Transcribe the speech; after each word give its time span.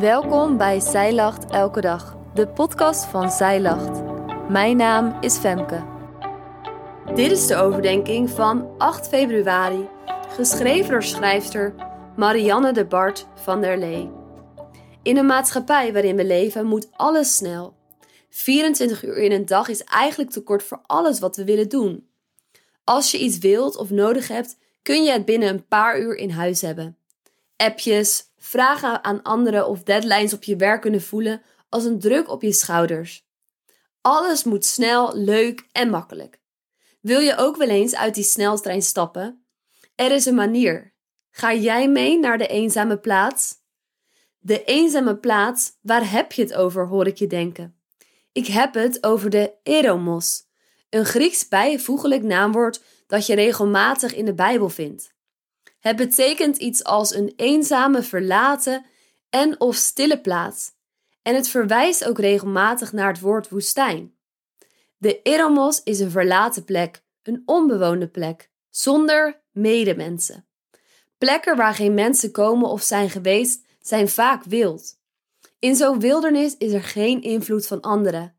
Welkom 0.00 0.56
bij 0.56 0.80
Zij 0.80 1.12
Lacht 1.12 1.50
Elke 1.50 1.80
Dag, 1.80 2.16
de 2.34 2.48
podcast 2.48 3.04
van 3.04 3.30
Zij 3.30 3.60
Lacht. 3.60 4.02
Mijn 4.48 4.76
naam 4.76 5.22
is 5.22 5.36
Femke. 5.36 5.84
Dit 7.14 7.30
is 7.30 7.46
de 7.46 7.56
overdenking 7.56 8.30
van 8.30 8.78
8 8.78 9.08
februari, 9.08 9.88
geschreven 10.28 10.90
door 10.90 11.02
schrijfster 11.02 11.74
Marianne 12.16 12.72
de 12.72 12.84
Bart 12.84 13.26
van 13.34 13.60
der 13.60 13.78
Lee. 13.78 14.10
In 15.02 15.16
een 15.16 15.26
maatschappij 15.26 15.92
waarin 15.92 16.16
we 16.16 16.24
leven 16.24 16.66
moet 16.66 16.88
alles 16.92 17.34
snel. 17.34 17.74
24 18.30 19.04
uur 19.04 19.16
in 19.16 19.32
een 19.32 19.46
dag 19.46 19.68
is 19.68 19.84
eigenlijk 19.84 20.30
te 20.30 20.42
kort 20.42 20.62
voor 20.62 20.80
alles 20.86 21.18
wat 21.18 21.36
we 21.36 21.44
willen 21.44 21.68
doen. 21.68 22.08
Als 22.84 23.10
je 23.10 23.18
iets 23.18 23.38
wilt 23.38 23.76
of 23.76 23.90
nodig 23.90 24.28
hebt, 24.28 24.56
kun 24.82 25.04
je 25.04 25.10
het 25.10 25.24
binnen 25.24 25.48
een 25.48 25.66
paar 25.66 26.00
uur 26.00 26.16
in 26.16 26.30
huis 26.30 26.60
hebben. 26.60 26.96
Appjes, 27.56 28.30
vragen 28.46 29.04
aan 29.04 29.22
anderen 29.22 29.68
of 29.68 29.82
deadlines 29.82 30.34
op 30.34 30.42
je 30.44 30.56
werk 30.56 30.80
kunnen 30.80 31.02
voelen 31.02 31.42
als 31.68 31.84
een 31.84 32.00
druk 32.00 32.30
op 32.30 32.42
je 32.42 32.52
schouders. 32.52 33.26
Alles 34.00 34.44
moet 34.44 34.64
snel, 34.64 35.16
leuk 35.16 35.66
en 35.72 35.90
makkelijk. 35.90 36.40
Wil 37.00 37.20
je 37.20 37.36
ook 37.36 37.56
wel 37.56 37.68
eens 37.68 37.94
uit 37.94 38.14
die 38.14 38.24
sneltrein 38.24 38.82
stappen? 38.82 39.46
Er 39.94 40.10
is 40.10 40.26
een 40.26 40.34
manier. 40.34 40.94
Ga 41.30 41.54
jij 41.54 41.88
mee 41.88 42.18
naar 42.18 42.38
de 42.38 42.46
eenzame 42.46 42.98
plaats? 42.98 43.54
De 44.38 44.64
eenzame 44.64 45.16
plaats, 45.16 45.72
waar 45.80 46.10
heb 46.10 46.32
je 46.32 46.42
het 46.42 46.54
over, 46.54 46.86
hoor 46.86 47.06
ik 47.06 47.16
je 47.16 47.26
denken. 47.26 47.80
Ik 48.32 48.46
heb 48.46 48.74
het 48.74 49.04
over 49.04 49.30
de 49.30 49.54
eromos, 49.62 50.46
een 50.90 51.04
Grieks 51.04 51.48
bijvoeglijk 51.48 52.22
naamwoord 52.22 52.82
dat 53.06 53.26
je 53.26 53.34
regelmatig 53.34 54.14
in 54.14 54.24
de 54.24 54.34
Bijbel 54.34 54.68
vindt. 54.68 55.15
Het 55.86 55.96
betekent 55.96 56.56
iets 56.56 56.84
als 56.84 57.14
een 57.14 57.32
eenzame, 57.36 58.02
verlaten 58.02 58.86
en 59.30 59.60
of 59.60 59.74
stille 59.74 60.20
plaats. 60.20 60.72
En 61.22 61.34
het 61.34 61.48
verwijst 61.48 62.04
ook 62.04 62.18
regelmatig 62.18 62.92
naar 62.92 63.08
het 63.08 63.20
woord 63.20 63.48
woestijn. 63.48 64.14
De 64.96 65.22
Eromos 65.22 65.82
is 65.82 66.00
een 66.00 66.10
verlaten 66.10 66.64
plek, 66.64 67.02
een 67.22 67.42
onbewoonde 67.44 68.08
plek, 68.08 68.50
zonder 68.70 69.42
medemensen. 69.52 70.46
Plekken 71.18 71.56
waar 71.56 71.74
geen 71.74 71.94
mensen 71.94 72.30
komen 72.30 72.68
of 72.68 72.82
zijn 72.82 73.10
geweest, 73.10 73.64
zijn 73.80 74.08
vaak 74.08 74.44
wild. 74.44 74.98
In 75.58 75.76
zo'n 75.76 76.00
wildernis 76.00 76.56
is 76.56 76.72
er 76.72 76.84
geen 76.84 77.22
invloed 77.22 77.66
van 77.66 77.80
anderen. 77.80 78.36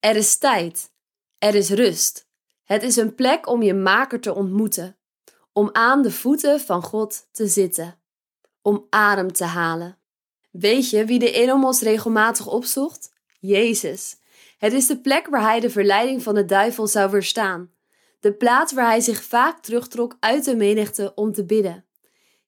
Er 0.00 0.16
is 0.16 0.38
tijd. 0.38 0.90
Er 1.38 1.54
is 1.54 1.70
rust. 1.70 2.28
Het 2.64 2.82
is 2.82 2.96
een 2.96 3.14
plek 3.14 3.46
om 3.48 3.62
je 3.62 3.74
maker 3.74 4.20
te 4.20 4.34
ontmoeten 4.34 4.99
om 5.60 5.68
aan 5.72 6.02
de 6.02 6.10
voeten 6.10 6.60
van 6.60 6.82
God 6.82 7.28
te 7.32 7.46
zitten, 7.46 7.98
om 8.62 8.86
adem 8.90 9.32
te 9.32 9.44
halen. 9.44 9.98
Weet 10.50 10.90
je 10.90 11.04
wie 11.04 11.18
de 11.18 11.32
Enomos 11.32 11.80
regelmatig 11.80 12.46
opzocht? 12.46 13.12
Jezus. 13.40 14.16
Het 14.58 14.72
is 14.72 14.86
de 14.86 15.00
plek 15.00 15.26
waar 15.26 15.42
hij 15.42 15.60
de 15.60 15.70
verleiding 15.70 16.22
van 16.22 16.34
de 16.34 16.44
duivel 16.44 16.86
zou 16.86 17.10
weerstaan. 17.10 17.70
De 18.20 18.32
plaats 18.32 18.72
waar 18.72 18.86
hij 18.86 19.00
zich 19.00 19.22
vaak 19.22 19.62
terugtrok 19.62 20.16
uit 20.20 20.44
de 20.44 20.56
menigte 20.56 21.12
om 21.14 21.32
te 21.32 21.44
bidden. 21.44 21.84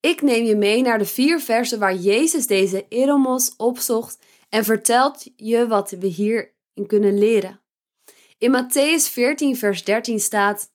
Ik 0.00 0.22
neem 0.22 0.44
je 0.44 0.56
mee 0.56 0.82
naar 0.82 0.98
de 0.98 1.04
vier 1.04 1.40
versen 1.40 1.78
waar 1.78 1.94
Jezus 1.94 2.46
deze 2.46 2.86
Eromos 2.88 3.54
opzocht 3.56 4.18
en 4.48 4.64
vertelt 4.64 5.26
je 5.36 5.66
wat 5.66 5.90
we 5.90 6.06
hierin 6.06 6.86
kunnen 6.86 7.18
leren. 7.18 7.60
In 8.38 8.50
Matthäus 8.52 9.10
14, 9.10 9.56
vers 9.56 9.84
13 9.84 10.20
staat: 10.20 10.72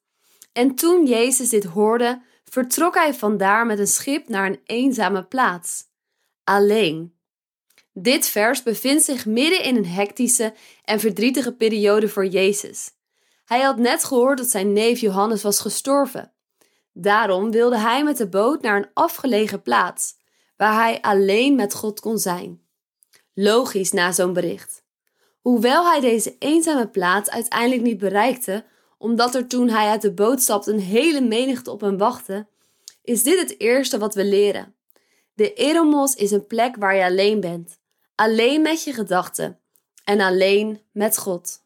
en 0.52 0.76
toen 0.76 1.06
Jezus 1.06 1.50
dit 1.50 1.64
hoorde, 1.64 2.22
vertrok 2.44 2.96
hij 2.96 3.14
vandaar 3.14 3.66
met 3.66 3.80
een 3.80 3.88
schip 3.88 4.28
naar 4.28 4.46
een 4.46 4.62
eenzame 4.66 5.24
plaats. 5.24 5.84
Alleen. 6.44 7.14
Dit 7.94 8.28
vers 8.28 8.64
bevindt 8.64 9.04
zich 9.04 9.26
midden 9.26 9.64
in 9.64 9.76
een 9.76 9.88
hectische 9.88 10.54
en 10.84 11.00
verdrietige 11.00 11.56
periode 11.56 12.10
voor 12.10 12.26
Jezus. 12.26 12.92
Hij 13.46 13.62
had 13.62 13.78
net 13.78 14.04
gehoord 14.04 14.38
dat 14.38 14.50
zijn 14.50 14.74
neef 14.74 15.00
Johannes 15.00 15.44
was 15.44 15.60
gestorven. 15.60 16.34
Daarom 16.94 17.52
wilde 17.52 17.78
hij 17.78 18.04
met 18.04 18.18
de 18.18 18.28
boot 18.28 18.62
naar 18.62 18.78
een 18.78 18.90
afgelegen 18.94 19.62
plaats, 19.62 20.18
waar 20.58 20.74
hij 20.74 21.02
alleen 21.02 21.56
met 21.56 21.74
God 21.74 22.00
kon 22.00 22.18
zijn. 22.18 22.62
Logisch 23.34 23.92
na 23.92 24.12
zo'n 24.12 24.34
bericht. 24.34 24.84
Hoewel 25.42 25.86
hij 25.86 26.00
deze 26.00 26.36
eenzame 26.40 26.88
plaats 26.88 27.30
uiteindelijk 27.30 27.82
niet 27.82 27.98
bereikte, 27.98 28.66
omdat 29.00 29.36
er 29.36 29.48
toen 29.48 29.70
hij 29.70 29.90
uit 29.90 30.02
de 30.02 30.14
boot 30.14 30.42
stapte 30.42 30.72
een 30.72 30.80
hele 30.80 31.22
menigte 31.22 31.72
op 31.72 31.82
hem 31.82 31.98
wachtte, 31.98 32.48
is 33.04 33.24
dit 33.24 33.40
het 33.40 33.60
eerste 33.60 33.98
wat 33.98 34.16
we 34.16 34.24
leren. 34.24 34.76
De 35.34 35.54
Eromos 35.54 36.16
is 36.16 36.32
een 36.32 36.48
plek 36.48 36.76
waar 36.76 36.96
je 36.96 37.04
alleen 37.04 37.40
bent, 37.40 37.80
alleen 38.16 38.62
met 38.62 38.84
je 38.84 38.94
gedachten 38.94 39.60
en 40.04 40.20
alleen 40.20 40.82
met 40.92 41.18
God. 41.18 41.64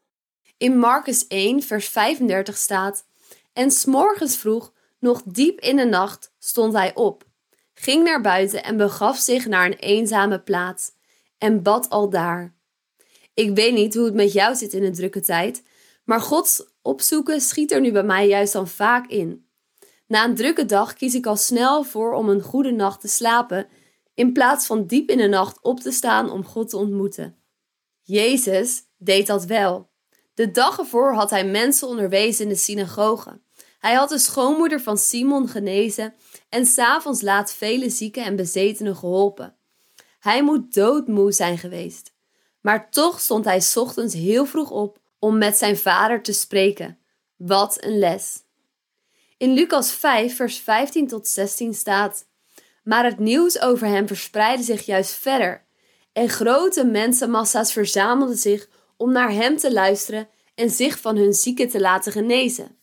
In 0.57 0.77
Marcus 0.77 1.27
1, 1.27 1.61
vers 1.61 1.87
35 1.87 2.57
staat: 2.57 3.05
En 3.53 3.71
s'morgens 3.71 4.37
vroeg, 4.37 4.73
nog 4.99 5.21
diep 5.25 5.59
in 5.59 5.75
de 5.75 5.85
nacht, 5.85 6.33
stond 6.39 6.73
hij 6.73 6.95
op, 6.95 7.23
ging 7.73 8.03
naar 8.03 8.21
buiten 8.21 8.63
en 8.63 8.77
begaf 8.77 9.17
zich 9.17 9.45
naar 9.45 9.65
een 9.65 9.77
eenzame 9.79 10.39
plaats 10.39 10.91
en 11.37 11.61
bad 11.61 11.89
al 11.89 12.09
daar. 12.09 12.53
Ik 13.33 13.55
weet 13.55 13.73
niet 13.73 13.95
hoe 13.95 14.05
het 14.05 14.13
met 14.13 14.33
jou 14.33 14.55
zit 14.55 14.73
in 14.73 14.83
een 14.83 14.93
drukke 14.93 15.21
tijd, 15.21 15.63
maar 16.03 16.21
Gods 16.21 16.63
opzoeken 16.81 17.41
schiet 17.41 17.71
er 17.71 17.81
nu 17.81 17.91
bij 17.91 18.03
mij 18.03 18.27
juist 18.27 18.53
dan 18.53 18.67
vaak 18.67 19.07
in. 19.07 19.47
Na 20.07 20.23
een 20.25 20.35
drukke 20.35 20.65
dag 20.65 20.93
kies 20.93 21.13
ik 21.13 21.25
al 21.25 21.37
snel 21.37 21.83
voor 21.83 22.13
om 22.13 22.29
een 22.29 22.41
goede 22.41 22.71
nacht 22.71 23.01
te 23.01 23.07
slapen, 23.07 23.67
in 24.13 24.33
plaats 24.33 24.65
van 24.65 24.85
diep 24.85 25.09
in 25.09 25.17
de 25.17 25.27
nacht 25.27 25.61
op 25.61 25.79
te 25.79 25.91
staan 25.91 26.31
om 26.31 26.45
God 26.45 26.69
te 26.69 26.77
ontmoeten. 26.77 27.37
Jezus 28.01 28.83
deed 28.97 29.27
dat 29.27 29.45
wel. 29.45 29.91
De 30.33 30.51
dag 30.51 30.79
ervoor 30.79 31.13
had 31.13 31.29
hij 31.29 31.45
mensen 31.45 31.87
onderwezen 31.87 32.43
in 32.43 32.49
de 32.49 32.55
synagoge. 32.55 33.41
Hij 33.79 33.93
had 33.93 34.09
de 34.09 34.19
schoonmoeder 34.19 34.81
van 34.81 34.97
Simon 34.97 35.47
genezen 35.47 36.13
en 36.49 36.65
s'avonds 36.65 37.21
laat 37.21 37.53
vele 37.53 37.89
zieken 37.89 38.23
en 38.23 38.35
bezetenen 38.35 38.95
geholpen. 38.95 39.55
Hij 40.19 40.43
moet 40.43 40.73
doodmoe 40.73 41.31
zijn 41.31 41.57
geweest. 41.57 42.13
Maar 42.61 42.91
toch 42.91 43.19
stond 43.19 43.45
hij 43.45 43.63
ochtends 43.75 44.13
heel 44.13 44.45
vroeg 44.45 44.71
op 44.71 44.99
om 45.23 45.37
met 45.37 45.57
zijn 45.57 45.77
vader 45.77 46.21
te 46.21 46.33
spreken. 46.33 46.97
Wat 47.35 47.83
een 47.83 47.99
les. 47.99 48.43
In 49.37 49.53
Lucas 49.53 49.91
5, 49.91 50.35
vers 50.35 50.57
15 50.57 51.07
tot 51.07 51.27
16 51.27 51.73
staat: 51.73 52.25
Maar 52.83 53.03
het 53.05 53.19
nieuws 53.19 53.61
over 53.61 53.87
hem 53.87 54.07
verspreidde 54.07 54.63
zich 54.63 54.85
juist 54.85 55.13
verder. 55.13 55.65
En 56.13 56.29
grote 56.29 56.85
mensenmassa's 56.85 57.71
verzamelden 57.71 58.37
zich 58.37 58.69
om 58.97 59.11
naar 59.11 59.31
hem 59.31 59.57
te 59.57 59.73
luisteren 59.73 60.29
en 60.55 60.69
zich 60.69 60.99
van 60.99 61.15
hun 61.15 61.33
zieken 61.33 61.69
te 61.69 61.79
laten 61.79 62.11
genezen. 62.11 62.77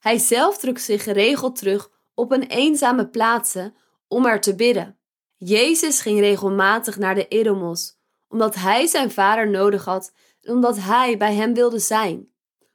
Hij 0.00 0.18
zelf 0.18 0.58
trok 0.58 0.78
zich 0.78 1.02
geregeld 1.02 1.56
terug 1.56 1.90
op 2.14 2.32
een 2.32 2.46
eenzame 2.46 3.08
plaatsen 3.08 3.74
om 4.08 4.26
er 4.26 4.40
te 4.40 4.54
bidden. 4.54 4.98
Jezus 5.36 6.00
ging 6.00 6.20
regelmatig 6.20 6.98
naar 6.98 7.14
de 7.14 7.28
Eromos, 7.28 7.98
omdat 8.28 8.54
hij 8.54 8.86
zijn 8.86 9.10
vader 9.10 9.50
nodig 9.50 9.84
had 9.84 10.12
omdat 10.42 10.78
hij 10.78 11.16
bij 11.16 11.34
hem 11.34 11.54
wilde 11.54 11.78
zijn. 11.78 12.28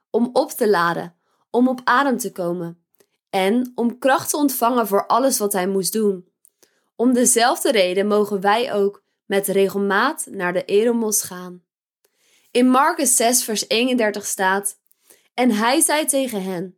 Om 0.10 0.30
op 0.34 0.52
te 0.52 0.70
laden, 0.70 1.16
om 1.50 1.68
op 1.68 1.82
adem 1.84 2.18
te 2.18 2.32
komen 2.32 2.86
en 3.30 3.72
om 3.76 4.00
kracht 4.00 4.30
te 4.30 4.38
ontvangen 4.38 4.88
voor 4.88 5.06
alles 5.06 5.38
wat 5.38 5.54
hij 5.54 5.68
moest 5.68 5.94
doen. 5.94 6.28
Om 6.96 7.14
dezelfde 7.14 7.72
reden 7.72 8.08
mogen 8.08 8.42
wij 8.42 8.74
ook 8.74 9.04
met 9.26 9.48
regelmaat 9.48 10.28
naar 10.30 10.54
de 10.54 10.66
Eremos 10.66 11.22
gaan. 11.22 11.64
In 12.52 12.70
Marcus 12.70 13.16
6, 13.16 13.44
vers 13.44 13.68
31 13.68 14.26
staat: 14.26 14.80
En 15.34 15.52
hij 15.52 15.82
zei 15.82 16.06
tegen 16.06 16.44
hen: 16.44 16.78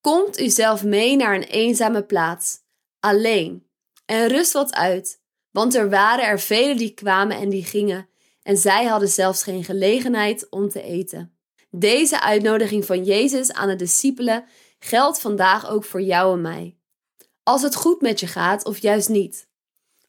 Komt 0.00 0.40
u 0.40 0.48
zelf 0.48 0.84
mee 0.84 1.16
naar 1.16 1.34
een 1.34 1.42
eenzame 1.42 2.04
plaats, 2.04 2.58
alleen, 3.00 3.66
en 4.06 4.28
rust 4.28 4.52
wat 4.52 4.74
uit, 4.74 5.20
want 5.50 5.74
er 5.74 5.90
waren 5.90 6.24
er 6.24 6.40
velen 6.40 6.76
die 6.76 6.94
kwamen 6.94 7.36
en 7.36 7.48
die 7.48 7.64
gingen, 7.64 8.08
en 8.42 8.56
zij 8.56 8.84
hadden 8.84 9.08
zelfs 9.08 9.42
geen 9.42 9.64
gelegenheid 9.64 10.46
om 10.50 10.68
te 10.68 10.82
eten. 10.82 11.34
Deze 11.70 12.20
uitnodiging 12.20 12.84
van 12.84 13.04
Jezus 13.04 13.52
aan 13.52 13.68
de 13.68 13.76
discipelen 13.76 14.44
geldt 14.78 15.20
vandaag 15.20 15.70
ook 15.70 15.84
voor 15.84 16.02
jou 16.02 16.34
en 16.34 16.40
mij. 16.40 16.76
Als 17.42 17.62
het 17.62 17.74
goed 17.74 18.00
met 18.00 18.20
je 18.20 18.26
gaat 18.26 18.64
of 18.64 18.78
juist 18.78 19.08
niet. 19.08 19.48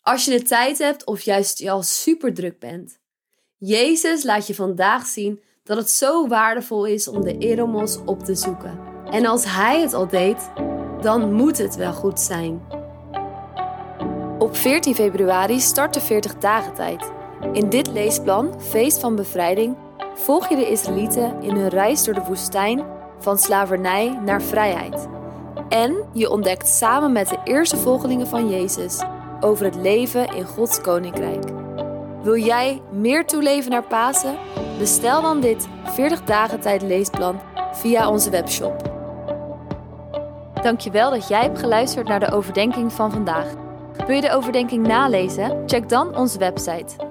Als 0.02 0.26
je 0.26 0.32
de 0.32 0.42
tijd 0.42 0.78
hebt 0.78 1.06
of 1.06 1.22
juist 1.22 1.60
je 1.60 1.72
al 1.72 1.84
super 1.84 2.34
druk 2.34 2.60
bent. 2.60 3.00
Jezus 3.58 4.24
laat 4.24 4.48
je 4.48 4.56
vandaag 4.56 5.06
zien 5.06 5.42
dat 5.64 5.78
het 5.78 5.90
zo 5.90 6.28
waardevol 6.28 6.86
is 6.86 7.08
om 7.08 7.24
de 7.24 7.38
Eromos 7.38 7.98
op 8.06 8.24
te 8.24 8.36
zoeken. 8.36 8.80
En 9.06 9.26
als 9.26 9.46
Hij 9.46 9.82
het 9.82 9.94
al 9.94 10.08
deed, 10.08 10.50
dan 11.02 11.34
moet 11.34 11.58
het 11.58 11.76
wel 11.76 11.94
goed 11.94 12.20
zijn. 12.20 12.62
Op 14.40 14.56
14 14.56 14.96
februari 14.96 15.60
start 15.60 15.94
de 15.94 16.02
40 16.02 16.38
dagen 16.38 16.74
tijd. 16.74 17.21
In 17.54 17.70
dit 17.70 17.88
leesplan, 17.88 18.54
Feest 18.58 19.00
van 19.00 19.16
Bevrijding, 19.16 19.76
volg 20.14 20.50
je 20.50 20.56
de 20.56 20.70
Israëlieten 20.70 21.42
in 21.42 21.56
hun 21.56 21.70
reis 21.70 22.04
door 22.04 22.14
de 22.14 22.24
woestijn 22.28 22.84
van 23.20 23.38
slavernij 23.38 24.20
naar 24.26 24.42
vrijheid. 24.42 25.08
En 25.70 25.96
je 26.14 26.30
ontdekt 26.30 26.68
samen 26.68 27.12
met 27.12 27.30
de 27.30 27.38
eerste 27.44 27.78
volgelingen 27.78 28.28
van 28.28 28.50
Jezus 28.50 29.04
over 29.40 29.66
het 29.66 29.76
leven 29.76 30.36
in 30.36 30.46
Gods 30.46 30.82
koninkrijk. 30.82 31.44
Wil 32.24 32.38
jij 32.38 32.82
meer 32.92 33.26
toeleven 33.26 33.72
naar 33.72 33.88
Pasen? 33.88 34.36
Bestel 34.78 35.22
dan 35.22 35.40
dit 35.40 35.68
40 35.84 36.24
dagen 36.24 36.60
tijd 36.60 36.82
leesplan 36.82 37.40
via 37.72 38.10
onze 38.10 38.30
webshop. 38.30 38.90
Dankjewel 40.62 41.10
dat 41.10 41.28
jij 41.28 41.42
hebt 41.42 41.60
geluisterd 41.60 42.08
naar 42.08 42.20
de 42.20 42.32
overdenking 42.32 42.94
van 42.94 43.12
vandaag. 43.12 43.48
Wil 44.06 44.16
je 44.16 44.22
de 44.22 44.32
overdenking 44.32 44.88
nalezen? 44.88 45.64
Check 45.66 45.90
dan 45.90 46.16
onze 46.18 46.38
website. 46.38 47.11